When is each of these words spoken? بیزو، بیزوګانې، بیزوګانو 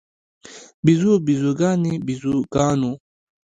بیزو، 0.85 1.13
بیزوګانې، 1.25 1.93
بیزوګانو 2.05 2.91